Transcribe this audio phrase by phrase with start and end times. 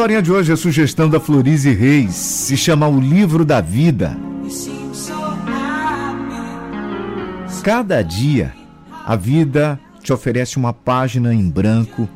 [0.00, 2.14] historinha de hoje é sugestão da Florize Reis.
[2.14, 4.16] Se chama O Livro da Vida.
[7.62, 8.54] Cada dia,
[9.04, 12.08] a vida te oferece uma página em branco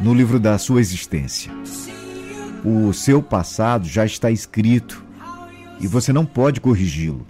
[0.00, 1.52] no livro da sua existência.
[2.64, 5.04] O seu passado já está escrito
[5.78, 7.24] e você não pode corrigi-lo.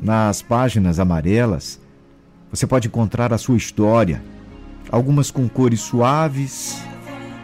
[0.00, 1.78] Nas páginas amarelas,
[2.50, 4.22] você pode encontrar a sua história,
[4.90, 6.82] algumas com cores suaves,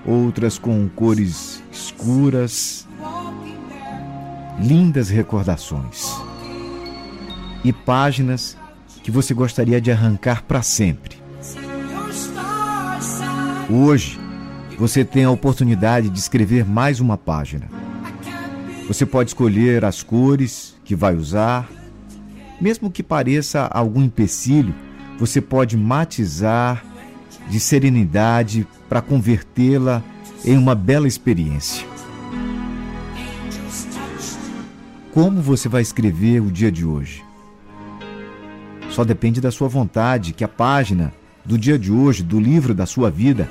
[0.06, 2.86] outras com cores escuras,
[4.58, 6.06] lindas recordações
[7.64, 8.56] e páginas
[9.02, 11.16] que você gostaria de arrancar para sempre.
[13.68, 14.18] Hoje,
[14.78, 17.68] você tem a oportunidade de escrever mais uma página.
[18.86, 21.68] Você pode escolher as cores que vai usar.
[22.60, 24.74] Mesmo que pareça algum empecilho,
[25.18, 26.84] você pode matizar
[27.48, 30.02] de serenidade para convertê-la
[30.44, 31.86] em uma bela experiência.
[35.12, 37.24] Como você vai escrever o dia de hoje?
[38.90, 41.12] Só depende da sua vontade que a página
[41.44, 43.48] do dia de hoje, do livro da sua vida,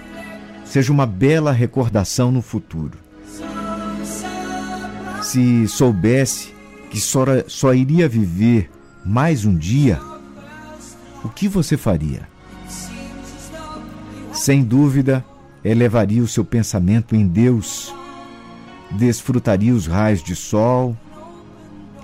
[0.66, 2.98] seja uma bela recordação no futuro.
[5.22, 6.54] Se soubesse
[6.90, 8.70] que só, só iria viver
[9.04, 10.00] mais um dia,
[11.24, 12.28] o que você faria?
[14.46, 15.26] Sem dúvida,
[15.64, 17.92] elevaria o seu pensamento em Deus,
[18.92, 20.96] desfrutaria os raios de sol,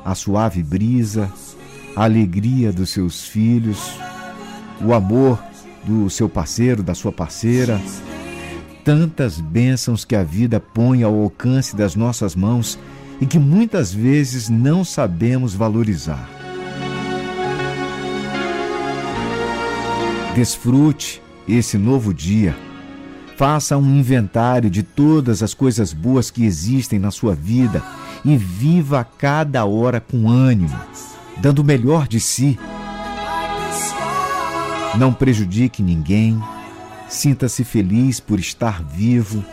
[0.03, 1.31] a suave brisa,
[1.95, 3.94] a alegria dos seus filhos,
[4.84, 5.38] o amor
[5.84, 7.80] do seu parceiro, da sua parceira,
[8.84, 12.80] tantas bênçãos que a vida põe ao alcance das nossas mãos
[13.22, 16.28] e que muitas vezes não sabemos valorizar.
[20.34, 21.22] Desfrute
[21.53, 22.56] esse novo dia.
[23.38, 27.84] Faça um inventário de todas as coisas boas que existem na sua vida
[28.23, 30.79] e viva cada hora com ânimo,
[31.38, 32.59] dando o melhor de si.
[34.97, 36.41] Não prejudique ninguém.
[37.09, 39.44] Sinta-se feliz por estar vivo,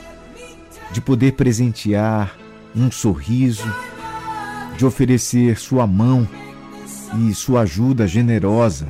[0.92, 2.36] de poder presentear
[2.74, 3.72] um sorriso,
[4.76, 6.28] de oferecer sua mão
[7.26, 8.88] e sua ajuda generosa.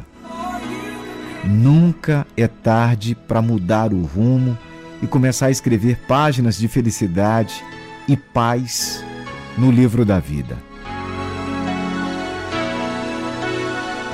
[1.44, 4.58] Nunca é tarde para mudar o rumo
[5.02, 7.64] e começar a escrever páginas de felicidade
[8.08, 9.04] e paz
[9.56, 10.56] no livro da vida.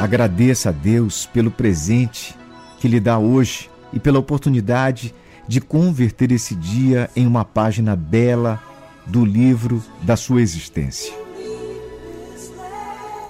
[0.00, 2.34] Agradeça a Deus pelo presente
[2.78, 5.14] que lhe dá hoje e pela oportunidade
[5.48, 8.62] de converter esse dia em uma página bela
[9.06, 11.12] do livro da sua existência.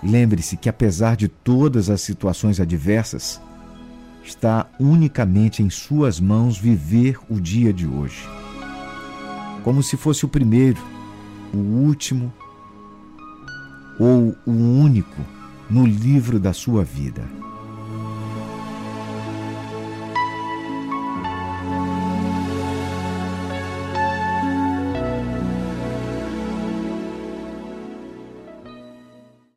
[0.03, 3.41] Lembre-se que, apesar de todas as situações adversas,
[4.25, 8.27] está unicamente em suas mãos viver o dia de hoje.
[9.63, 10.81] Como se fosse o primeiro,
[11.53, 12.33] o último
[13.99, 15.21] ou o único
[15.71, 17.23] no livro da sua vida.